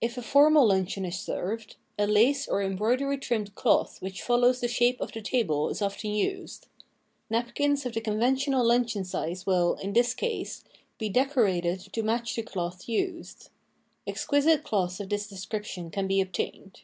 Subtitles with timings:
[0.00, 4.60] If a formal luncheon is served, a lace or em broidery trimmed cloth which follows
[4.62, 6.68] the shape of the table is often used.
[7.28, 10.64] Napkins of the conventional luncheon size will, in this case,
[10.96, 13.50] be decorated to match the cloth used.
[14.06, 16.80] Exquisite cloths of this description can be obtained.